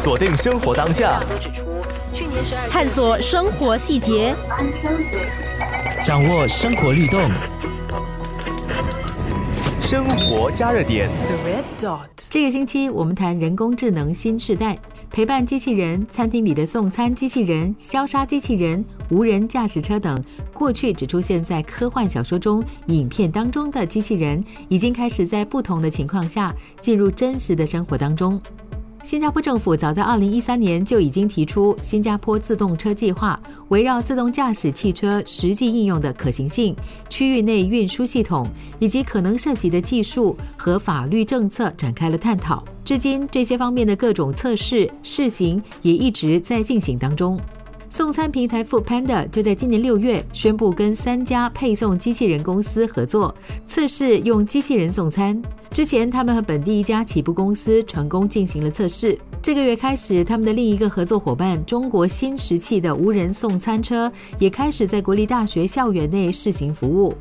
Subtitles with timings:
[0.00, 1.20] 锁定生活当下，
[2.70, 4.32] 探索生活细节，
[6.04, 7.28] 掌握生活律动。
[9.82, 11.08] 生活加热点。
[12.30, 14.78] 这个星期我们谈人工智能新时代，
[15.10, 20.22] 陪伴机器人、餐厅里的送餐机器人、消杀机器人、无人驾驶车等，
[20.54, 28.40] 过去只出现在科幻小说中、影片当中的机器人，已经开始在不同的情况下进入真实的生活当中。
[29.08, 36.76] 新加坡政府早在二零一三年就已经提出新加坡自动车计划，围绕自动驾驶汽车实际应用的可行性、
[37.08, 38.46] 区域内运输系统
[38.78, 42.62] 以及可能涉及的技术和法律政策展开了探讨。
[42.84, 47.40] 至今，这些方面的各种测试试行也一直在进行当中。
[47.88, 53.34] 送餐平台 Food Panda 就在今年六月宣布跟三家配送机器人公司合作，
[53.66, 55.40] 测试用机器人送餐。
[55.78, 59.16] 之前，他们和本地一家起步公司成功进行了测试。
[59.40, 67.14] 这个月开始，他们的另一个合作伙伴中国新石器的无人送餐车也开始在国立大学校园内试行服务。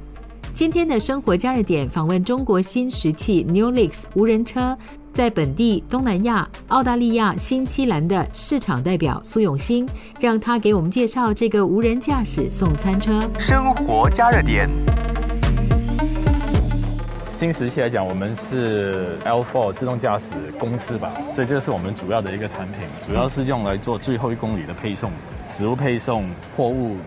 [0.56, 4.76] 今天的生活加热点访问中国新石器 Newlix 无人车
[5.14, 9.88] 在本地、东南亚、澳大利亚、新西兰的市场代表苏永新，
[10.20, 13.22] 让他给我们介绍这个无人驾驶送餐车。
[13.38, 14.68] 生活加热点。
[17.38, 25.12] 新时期来讲，我们是 L4 自动驾驶公司吧，所以这是我们主要的一个产品，主要是用来做最后一公里的配送、
[25.48, 26.98] 食物配送、货物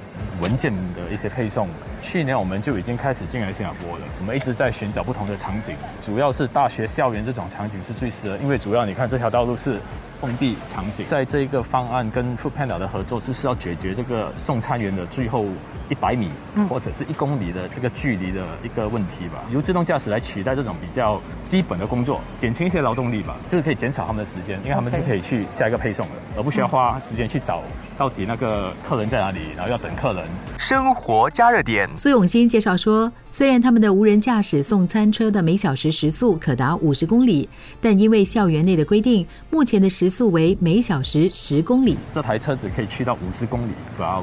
[0.41, 1.69] 文件的一些配送。
[2.03, 9.79] 去年我们就已经开始进来新加坡了，我们一直在寻找不同的场景，主要是大学校园这种场景是最适合，因为主要你看这条道路是。
[10.21, 15.47] 封闭场景，在这一个方案跟 Food Panda 的合作，就是要解决这个送餐员的最后
[15.89, 16.29] 一百米
[16.69, 19.43] 或者是一公里的这个距离的一个问题吧。
[19.51, 27.63] 由自动驾驶来取代这种比较基本的工作，减轻一些劳动力吧，就是可以减少他们的时间，因为他们就可以去下一个配送了，而不需要花时间去找
[27.97, 30.25] 到底那个客人在哪里，然后要等客人。
[30.57, 37.49] 生活加热点，苏永新介绍说，虽然他们的无人驾驶送餐车的每小时时速可达五十公里，
[37.81, 44.23] 但因为校园内的规定，目前的时速为每小时十公里，这台车子可以去到五十公里 per hour，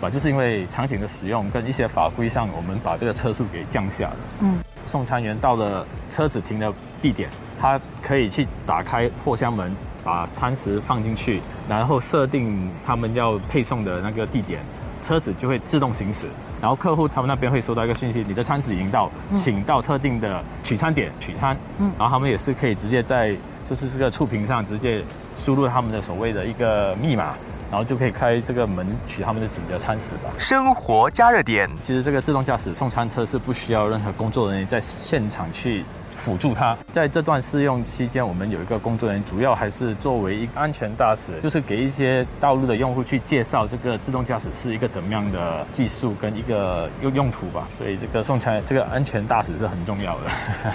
[0.00, 0.08] 吧？
[0.08, 4.16] 就是因为场景的使用跟一些法规上，我们把这个车速给降下了。
[4.42, 4.56] 嗯，
[4.86, 6.72] 送餐员到了车子停的
[7.02, 7.28] 地点，
[7.60, 9.74] 他可以去打开货箱门，
[10.08, 14.62] 把餐食放进去，然后设定他们要配送的那个地点，
[15.02, 16.26] 车子就会自动行驶。
[16.62, 21.54] 然后客户他们那边会收到一个信息，你的餐食已经到，请到特定的取餐点取餐。
[21.76, 23.36] 嗯，然后他们也是可以直接在。
[23.68, 25.04] 就是这个触屏上直接
[25.36, 27.34] 输入他们的所谓的一个密码，
[27.70, 30.30] 然后就可以开这个门取他们的自己的餐食吧。
[30.38, 35.84] 生活加热点，其实这个自动驾驶送餐车是不需要任何工作人员在现场去。
[36.18, 47.68] 辅助他，在这段试用期间，我们有一个工作人员，主要还是作为一个安全大使，就是给一些道路的用户去介绍这个自动驾驶是一个怎么样的技术跟一个用用途吧。
[47.70, 50.24] 所以这个送餐这个安全大使是很重要的。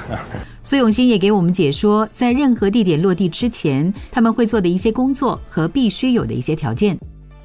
[0.64, 6.98] 苏永新也给我们解说，在任何地点落地之前，他们会做的一些工作和必须有的一些条件。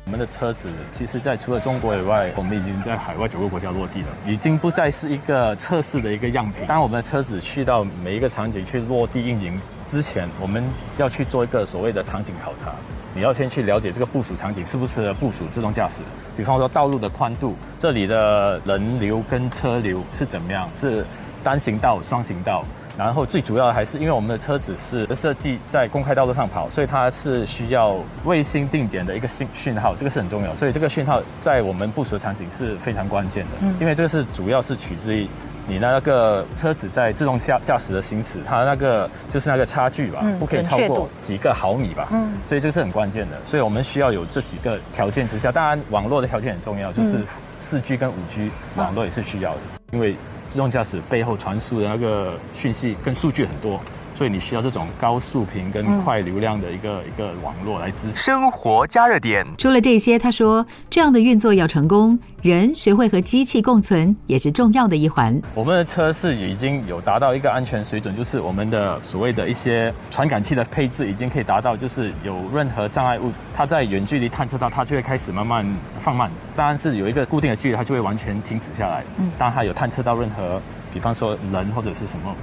[0.08, 6.64] 我们的车子其实，在除了中国以外，我们已经在海外九个国家落地了，已经不再是一个测试的一个样品。
[6.66, 10.64] 当我们的车子去到每一个场景去落地运营之前，我们
[10.96, 12.72] 要去做一个所谓的场景考察。
[13.14, 16.00] 你要先去了解这个部署场景适不适合部署自动驾驶，
[16.34, 21.04] 比方说道路的宽度，这里的人流跟车流是怎么样，是
[21.44, 22.64] 单行道、双行道。
[22.98, 30.52] 然后最主要的还是因为我们的车子是设计在公开道路上跑，所以它是需要卫星定点的一个信讯号，这个是很重要。
[30.52, 33.50] 所以这个讯号在我们部署的场景是非常关键的，
[33.80, 35.28] 因为这个是主要是取之于
[35.68, 42.08] 你那个车子在自动驾驾驶的行驶，它那个就是那个差距吧，不可以超过几个毫米吧。
[42.10, 43.36] 嗯，所以这是很关键的。
[43.44, 47.20] 所以我们需要有这几个条件之下，当然网络的条件很重要，就是
[47.58, 49.60] 四 G 跟五 G 网络也是需要的，
[49.92, 50.16] 因为。
[50.48, 53.78] 自动驾驶背后传输的那个讯息跟数据很多。
[54.18, 58.18] 所以你需要这种高速频跟快流量的一个一个网络来支持。
[58.18, 59.46] 生活加热点。
[59.56, 65.40] 除了这些，他说这样的运作要成功，人学会和机器共存也是重要的一环。
[65.54, 75.64] 我们的车是已经有达到一个安全水准，就是我们的所谓的一些传感器的配置已经可以达到，就是有任何障碍物，它在远距离探测到，它就会开始慢慢
[76.00, 76.28] 放慢。
[76.56, 79.04] 当然是有一个固定的距离，它就会完全停止下来。
[79.18, 80.60] 嗯，当它有探测到任何，
[80.92, 82.34] 比方说人或者是什么。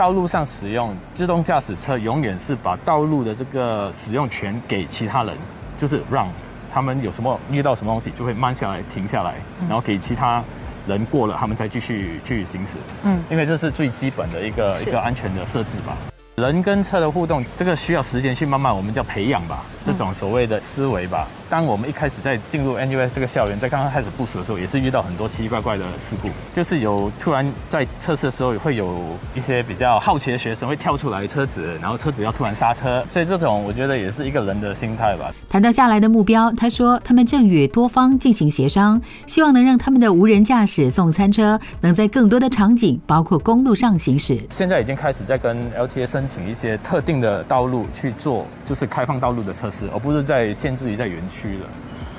[0.00, 5.36] 道路上使用自动驾驶车，永远是把道路的这个使用权给其他人，
[5.76, 6.26] 就是让
[6.72, 9.34] 他们有什么遇到什么东西就会慢下来、停下来，
[9.68, 10.42] 然后给其他
[10.86, 12.76] 人过了，他们再继续去行驶。
[13.04, 15.94] 嗯，因为这是最基本的一个一个安全的设置吧。
[16.40, 19.64] 人跟车的互动，这个需要时间去慢慢，我们叫培养吧。
[19.84, 21.26] 这种所谓的思维吧。
[21.48, 28.98] 当我们一开始在进入 NUS 这个校园，在刚刚开始部署的时候，也是遇到很多奇奇怪怪的事故，就是有突然在测试的时候会有
[29.34, 35.32] 一些比较好奇的学生会跳出来车子，然后车子要突然刹车，所以这种我觉得也是一个人的心态吧。
[35.48, 44.38] 谈到下来的目标，他说他们正与多方进行协商，希望能让他们的无人驾驶送餐车能在更多的场景，包括公路上行驶。
[44.50, 51.66] 现在已经开始在跟 LTA 申请一些特定的道路去做，就是开放道路的测试，而不是在限制于在园区了。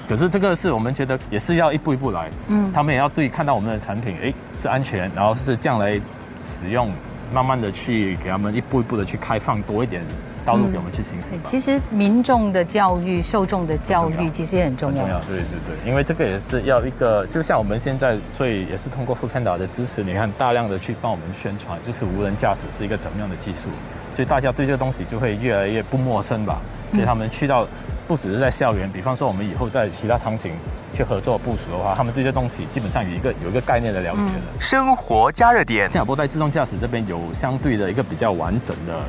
[0.09, 5.97] 可是这个是我们觉得也是要一步一步来，嗯，他们也要对看到我们的产品，哎，是安全，然后是这样来
[6.41, 6.91] 使用，
[7.33, 10.03] 慢慢的去给他们一步一步的去开放多一点
[10.45, 11.49] 道路给我们去行驶吧。
[11.49, 15.03] 其实民众的教育、受众的教育其实也很重要。
[15.03, 23.69] 很重要，对对对，因为这个也是要一个，就像我们现在，所以也是通过 f o o Panda 的支持，你看大量的去帮我们宣传，就是无人驾驶是一个怎么样的技术，
[24.15, 26.61] 所以大家对这个东西就会越来越不陌生吧。
[26.91, 27.67] 所以他们去到。
[28.07, 30.51] 不只是在校园，比方说我们以后在其他场景
[30.93, 34.41] 去合作部署的话，他们对这东西基本上有一个有一个概念的了解了。
[34.59, 38.99] 生活加热点，新加坡在自动驾驶这边有相对的一个比较完整的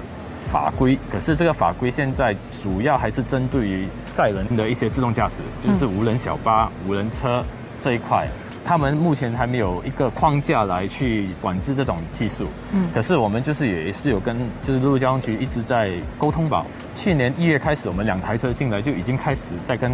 [0.53, 7.43] 法规，可是这个法规现在主要还是针对于载人的一些自动驾驶，就是无人小巴、无人车
[7.81, 8.29] 这一块。
[8.65, 16.65] 他们目前还没有一个框架来去管制这种技术，嗯，可是我们就是也是有跟就是陆路交通局一直在沟通吧。
[16.95, 19.91] 去年一月开始，我们两台车进来就已经开始在跟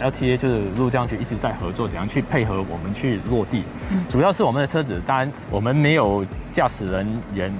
[0.00, 3.64] LTA 就是陆路交通局一直在合作，怎样去配合我们去落地。
[4.08, 7.52] 主要是我们的车子，当然我们没有驾驶人员，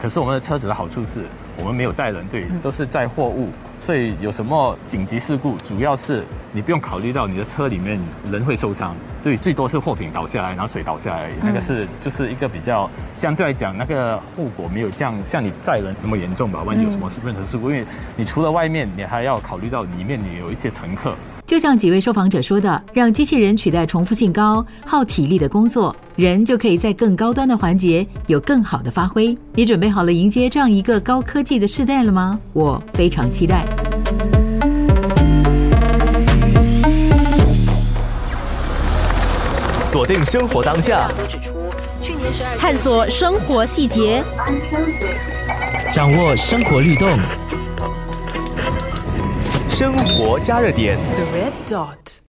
[0.00, 1.26] 可是我们的车子的好处是
[1.58, 3.48] 我们没有载人，对，都是载货物。
[3.78, 8.00] 所以有什么紧急事故，主要是你不用考虑到你的车里面
[8.30, 16.62] 人会受伤，对，最多是货品倒下来，然后水倒下来，那个是就是一个比较相对来讲，那个后果没有这样像你载人那么严重吧？
[16.64, 17.84] 万一有什么任何事故，因为
[18.16, 21.14] 你除了外面，你还要考虑到里面你有一些乘客。
[21.48, 29.34] 就像几位受访者说的，让机器人取代重复性高、耗体力的工作，人就可以在更高端的环节有更好的发挥。
[29.54, 32.38] 你准备好了迎接这样一个高科技的时代了吗？
[32.52, 33.64] 我非常期待。
[39.90, 41.10] 锁定生活当下，
[42.58, 44.22] 探索生活细节，
[45.90, 47.18] 掌握生活律动。
[49.78, 50.96] 生活加热点。
[50.96, 52.07] The red dot。